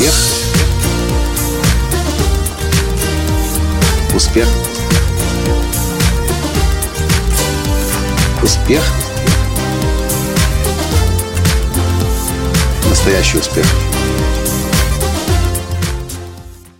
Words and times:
Успех. 0.00 0.14
Успех. 4.14 4.48
Успех. 8.42 8.82
Настоящий 12.88 13.38
успех. 13.38 13.66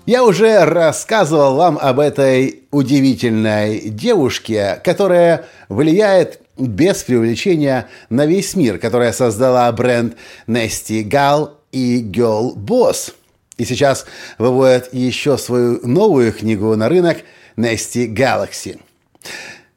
Я 0.07 0.25
уже 0.25 0.65
рассказывал 0.65 1.57
вам 1.57 1.79
об 1.79 2.01
этой 2.01 2.61
удивительной 2.71 3.81
девушке, 3.91 4.81
которая 4.83 5.45
влияет 5.69 6.41
без 6.57 7.03
преувеличения 7.03 7.87
на 8.09 8.25
весь 8.25 8.57
мир, 8.57 8.79
которая 8.79 9.13
создала 9.13 9.71
бренд 9.73 10.17
Nasty 10.47 11.07
Gal 11.07 11.51
и 11.73 12.03
Girl 12.03 12.55
Boss. 12.55 13.15
И 13.61 13.67
сейчас 13.67 14.07
выводит 14.39 14.89
еще 14.95 15.37
свою 15.37 15.87
новую 15.87 16.33
книгу 16.33 16.75
на 16.77 16.89
рынок 16.89 17.19
Nasty 17.59 18.07
Galaxy. 18.07 18.81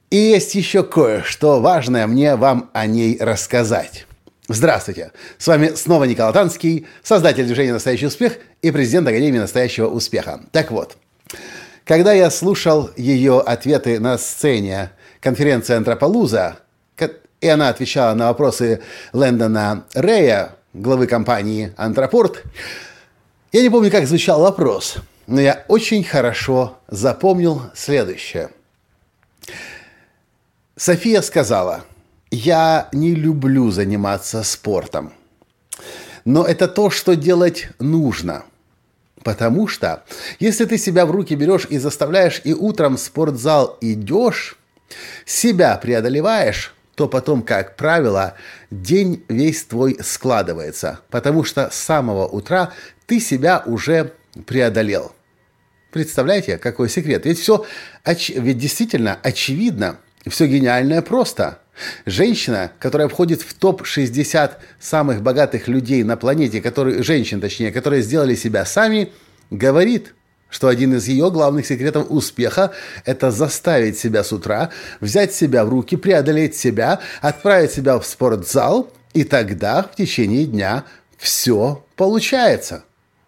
И 0.10 0.16
есть 0.16 0.56
еще 0.56 0.84
кое-что 0.84 1.60
важное 1.60 2.08
мне 2.08 2.38
вам 2.38 2.70
о 2.72 2.86
ней 2.86 3.18
рассказать. 3.20 4.06
Здравствуйте! 4.48 5.12
С 5.38 5.48
вами 5.48 5.74
снова 5.76 6.06
Николай 6.06 6.32
Танский, 6.32 6.88
создатель 7.04 7.46
движения 7.46 7.74
«Настоящий 7.74 8.06
успех» 8.06 8.38
и 8.62 8.72
президент 8.72 9.06
Академии 9.06 9.40
«Настоящего 9.40 9.88
успеха». 9.88 10.40
Так 10.54 10.72
вот, 10.72 10.96
когда 11.84 12.14
я 12.14 12.32
слушал 12.32 12.90
ее 12.96 13.42
ответы 13.42 14.00
на 14.00 14.18
сцене 14.18 14.92
конференции 15.20 15.76
«Антрополуза», 15.76 16.56
и 17.42 17.48
она 17.50 17.68
отвечала 17.68 18.14
на 18.14 18.28
вопросы 18.30 18.82
Лэндона 19.12 19.84
Рэя, 19.94 20.56
главы 20.72 21.06
компании 21.06 21.74
«Антропорт», 21.76 22.44
я 23.54 23.62
не 23.62 23.70
помню, 23.70 23.90
как 23.90 24.06
звучал 24.06 24.42
вопрос, 24.42 24.98
но 25.28 25.40
я 25.40 25.64
очень 25.70 26.04
хорошо 26.04 26.78
запомнил 26.90 27.62
следующее. 27.74 28.50
София 30.76 31.22
сказала, 31.22 31.86
я 32.32 32.90
не 32.92 33.16
люблю 33.16 33.72
заниматься 33.72 34.44
спортом, 34.44 35.14
но 36.26 36.44
это 36.44 36.68
то, 36.68 36.90
что 36.90 37.16
делать 37.16 37.70
нужно– 37.80 38.44
Потому 39.24 39.68
что 39.68 40.04
если 40.40 40.66
ты 40.66 40.78
себя 40.78 41.06
в 41.06 41.12
руки 41.12 41.36
берешь 41.36 41.66
и 41.70 41.78
заставляешь 41.78 42.42
и 42.44 42.54
утром 42.54 42.98
в 42.98 43.00
спортзал 43.00 43.78
идешь, 43.82 44.58
себя 45.26 45.78
преодолеваешь, 45.78 46.74
то 46.96 47.08
потом, 47.08 47.42
как 47.42 47.76
правило, 47.76 48.36
день 48.70 49.24
весь 49.28 49.64
твой 49.64 49.98
складывается, 50.02 51.00
потому 51.10 51.44
что 51.44 51.70
с 51.72 51.76
самого 51.76 52.28
утра 52.28 52.72
ты 53.08 53.20
себя 53.20 53.64
уже 53.66 54.14
преодолел. 54.46 55.14
Представляете, 55.92 56.58
какой 56.58 56.90
секрет? 56.90 57.26
Ведь 57.26 57.40
все, 57.40 57.66
оч... 58.04 58.30
ведь 58.30 58.58
действительно 58.58 59.20
очевидно, 59.22 59.98
все 60.28 60.48
гениальное 60.48 61.02
просто. 61.02 61.60
Женщина, 62.06 62.72
которая 62.80 63.08
входит 63.08 63.42
в 63.42 63.54
топ-60 63.56 64.52
самых 64.80 65.24
богатых 65.24 65.68
людей 65.68 66.04
на 66.04 66.18
планете, 66.18 66.62
которые, 66.62 67.02
женщин 67.02 67.42
точнее, 67.42 67.72
которые 67.72 68.04
сделали 68.04 68.36
себя 68.36 68.66
сами, 68.66 69.12
говорит– 69.50 70.14
что 70.54 70.68
один 70.68 70.94
из 70.94 71.08
ее 71.08 71.32
главных 71.32 71.66
секретов 71.66 72.06
успеха– 72.10 72.74
это 73.06 73.32
заставить 73.32 73.98
себя 73.98 74.24
с 74.24 74.32
утра, 74.32 74.70
взять 75.02 75.34
себя 75.34 75.66
в 75.66 75.70
руки, 75.70 75.98
преодолеть 75.98 76.56
себя, 76.56 77.00
отправить 77.22 77.72
себя 77.72 77.98
в 77.98 78.06
спортзал, 78.06 78.92
и 79.16 79.24
тогда 79.24 79.82
в 79.82 79.96
течение 79.96 80.46
дня 80.46 80.84
все 81.18 81.84
получается. 81.96 82.84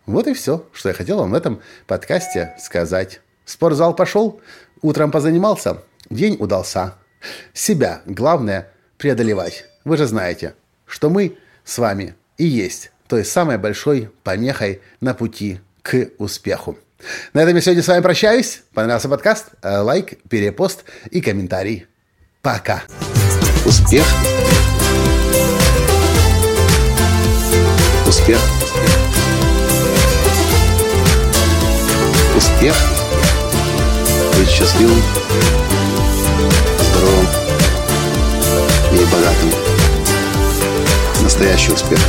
Вот 0.05 0.27
и 0.27 0.35
все, 0.35 0.67
что 0.71 0.89
я 0.89 0.93
хотел 0.93 1.17
вам 1.17 1.31
в 1.31 1.33
этом 1.33 1.61
подкасте 1.87 2.53
сказать. 2.59 3.21
спортзал 3.43 3.95
пошел, 3.95 4.39
утром 4.83 5.09
позанимался, 5.09 5.81
день 6.11 6.37
удался. 6.39 6.93
Себя 7.53 8.01
главное 8.05 8.71
преодолевать. 8.99 9.65
Вы 9.83 9.97
же 9.97 10.05
знаете, 10.05 10.53
что 10.85 11.09
мы 11.09 11.39
с 11.63 11.79
вами 11.79 12.13
и 12.37 12.45
есть 12.45 12.91
той 13.07 13.25
самой 13.25 13.57
большой 13.57 14.11
помехой 14.23 14.81
на 15.01 15.15
пути 15.15 15.59
к 15.81 16.09
успеху. 16.19 16.77
На 17.33 17.41
этом 17.41 17.55
я 17.55 17.61
сегодня 17.61 17.83
с 17.83 17.87
вами 17.87 18.01
прощаюсь. 18.01 18.61
Понравился 18.73 19.09
подкаст? 19.09 19.47
Э, 19.61 19.79
лайк, 19.79 20.17
перепост 20.29 20.85
и 21.11 21.21
комментарий. 21.21 21.85
Пока. 22.41 22.83
Успех. 23.65 24.05
Успех. 28.07 28.39
Успех. 32.35 32.75
Быть 34.37 34.49
счастливым, 34.49 35.01
здоровым 36.91 37.27
и 38.91 39.05
богатым. 39.11 39.51
Настоящий 41.23 41.71
успех. 41.71 41.99